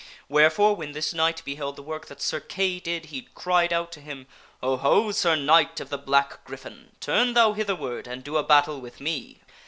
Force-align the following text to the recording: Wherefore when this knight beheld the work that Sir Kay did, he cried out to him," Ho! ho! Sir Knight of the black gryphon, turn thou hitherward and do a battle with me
Wherefore 0.27 0.75
when 0.75 0.93
this 0.93 1.13
knight 1.13 1.45
beheld 1.45 1.75
the 1.75 1.83
work 1.83 2.07
that 2.07 2.23
Sir 2.23 2.39
Kay 2.39 2.79
did, 2.79 3.05
he 3.13 3.27
cried 3.35 3.71
out 3.71 3.91
to 3.91 4.01
him," 4.01 4.25
Ho! 4.63 4.77
ho! 4.77 5.11
Sir 5.11 5.35
Knight 5.35 5.79
of 5.79 5.89
the 5.89 5.97
black 5.99 6.43
gryphon, 6.43 6.93
turn 6.99 7.35
thou 7.35 7.53
hitherward 7.53 8.07
and 8.07 8.23
do 8.23 8.35
a 8.37 8.41
battle 8.43 8.81
with 8.81 8.99
me 8.99 9.41